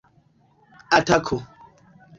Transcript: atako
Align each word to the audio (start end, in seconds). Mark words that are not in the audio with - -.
atako 0.99 1.37